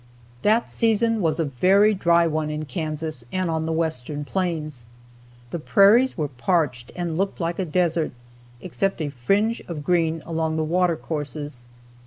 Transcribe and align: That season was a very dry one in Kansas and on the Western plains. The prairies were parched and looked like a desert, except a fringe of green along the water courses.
That 0.41 0.67
season 0.71 1.21
was 1.21 1.39
a 1.39 1.45
very 1.45 1.93
dry 1.93 2.25
one 2.25 2.49
in 2.49 2.65
Kansas 2.65 3.23
and 3.31 3.51
on 3.51 3.67
the 3.67 3.71
Western 3.71 4.25
plains. 4.25 4.83
The 5.51 5.59
prairies 5.59 6.17
were 6.17 6.27
parched 6.27 6.91
and 6.95 7.19
looked 7.19 7.39
like 7.39 7.59
a 7.59 7.65
desert, 7.65 8.09
except 8.61 8.99
a 8.99 9.09
fringe 9.11 9.61
of 9.67 9.83
green 9.83 10.23
along 10.25 10.57
the 10.57 10.63
water 10.63 10.95
courses. 10.95 11.67